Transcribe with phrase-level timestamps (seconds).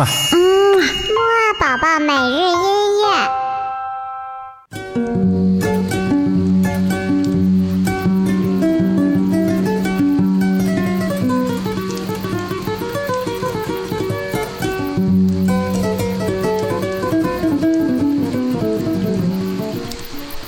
[0.00, 0.06] 嘛。
[0.32, 0.38] 嗯，
[0.78, 3.04] 木二宝宝每日音乐。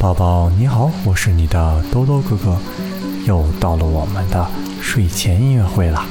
[0.00, 2.58] 宝宝你好，我是你的兜兜哥哥，
[3.26, 4.44] 又到了我们的
[4.82, 6.04] 睡前音乐会啦。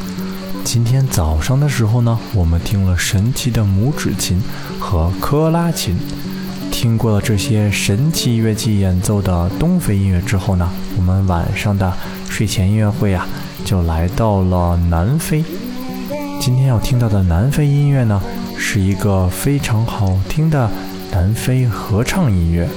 [0.66, 4.42] 今天早上的时候呢，我们听了神奇的拇指琴
[4.80, 5.96] 和科拉琴，
[6.72, 11.94] 听过了这些神奇乐器演奏的东非音乐之后呢，我们晚上的
[12.28, 13.28] 睡前音乐会啊，
[13.64, 15.44] 就来到了南非。
[16.42, 18.20] 今天要听到的南非音乐呢，
[18.58, 20.70] 是一个非常好听的
[21.12, 22.68] 南非合唱音乐。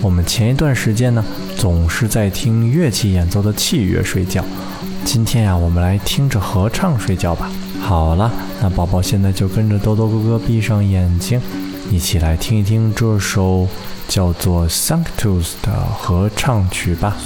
[0.00, 1.22] 我们前一段时间呢，
[1.56, 4.42] 总是在听乐器演奏的器乐睡觉。
[5.04, 7.50] 今天呀，我们来听着合唱睡觉吧。
[7.80, 8.30] 好了，
[8.62, 11.40] 那宝宝现在就跟着多多哥哥闭上眼睛，
[11.90, 13.66] 一起来听一听这首
[14.06, 15.02] 叫做《Sanctus》
[15.62, 17.16] 的合唱曲吧。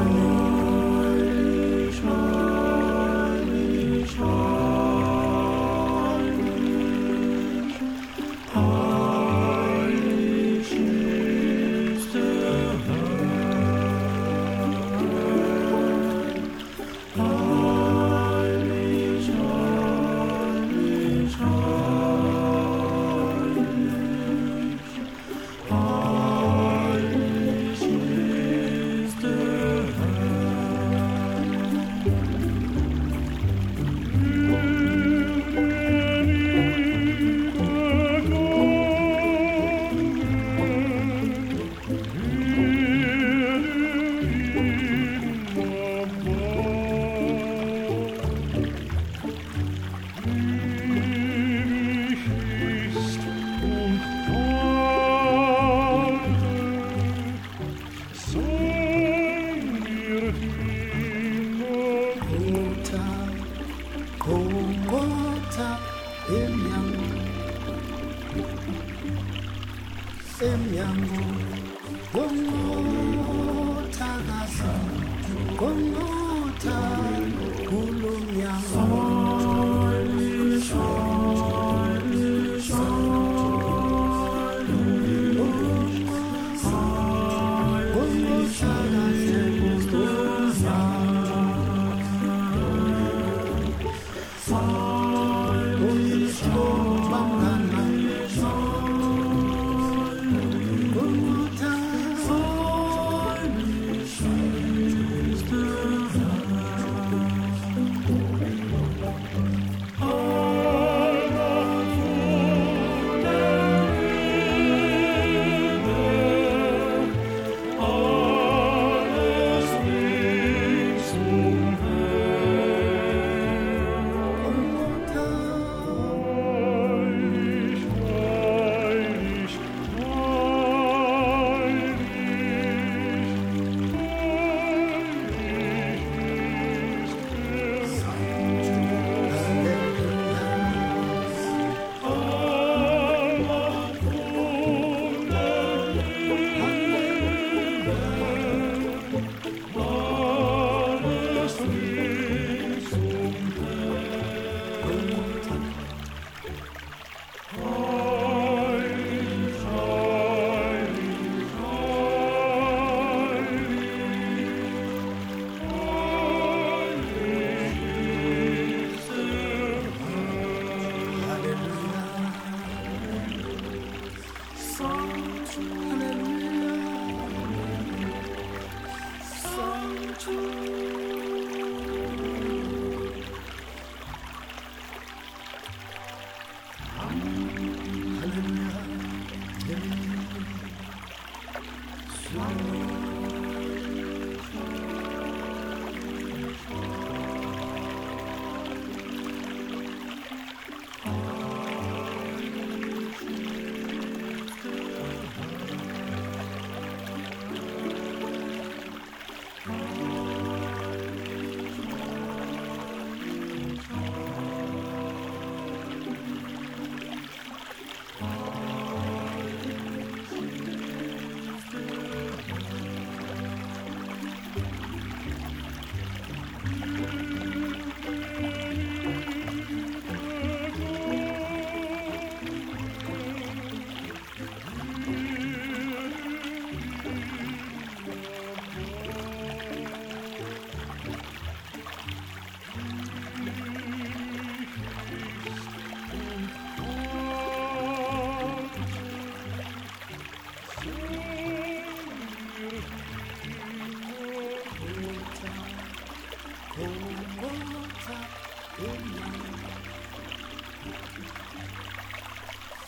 [0.00, 0.59] Amém.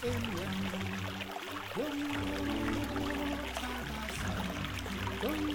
[0.02, 0.74] 天亮了
[1.70, 2.98] 我
[3.54, 5.51] 才发现